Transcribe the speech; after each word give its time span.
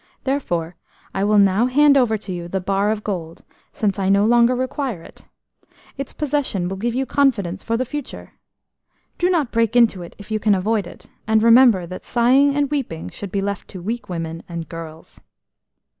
Therefore, 0.23 0.77
I 1.13 1.23
will 1.23 1.37
now 1.37 1.67
hand 1.67 1.95
over 1.95 2.17
to 2.17 2.31
you 2.33 2.47
the 2.47 2.59
bar 2.59 2.89
of 2.89 3.03
gold, 3.03 3.43
since 3.71 3.99
I 3.99 4.09
no 4.09 4.25
longer 4.25 4.55
require 4.55 5.03
it. 5.03 5.25
Its 5.95 6.11
possession 6.11 6.67
will 6.67 6.77
give 6.77 6.95
you 6.95 7.05
confidence 7.05 7.61
for 7.61 7.77
the 7.77 7.85
future. 7.85 8.33
Do 9.19 9.29
not 9.29 9.51
break 9.51 9.75
into 9.75 10.01
it 10.01 10.15
if 10.17 10.31
you 10.31 10.39
can 10.39 10.55
avoid 10.55 10.87
it, 10.87 11.07
and 11.27 11.43
remember 11.43 11.85
that 11.85 12.03
sighing 12.03 12.55
and 12.55 12.71
weeping 12.71 13.09
should 13.09 13.31
be 13.31 13.41
left 13.43 13.67
to 13.67 13.79
weak 13.83 14.09
women 14.09 14.41
and 14.49 14.67
girls." 14.67 15.21